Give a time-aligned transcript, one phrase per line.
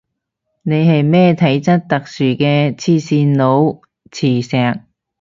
[0.63, 3.81] 你係咩體質特殊嘅黐線佬
[4.11, 4.81] 磁石